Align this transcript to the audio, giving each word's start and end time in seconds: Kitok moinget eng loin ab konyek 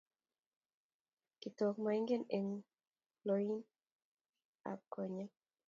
Kitok 1.39 1.75
moinget 1.83 2.23
eng 2.37 2.49
loin 3.27 3.51
ab 4.71 4.79
konyek 4.93 5.31